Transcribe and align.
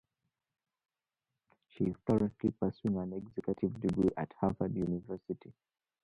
She 1.67 1.83
is 1.83 1.95
currently 2.07 2.49
pursuing 2.49 2.97
an 2.97 3.13
executive 3.13 3.79
degree 3.79 4.09
at 4.17 4.33
Harvard 4.39 4.73
University. 4.75 5.53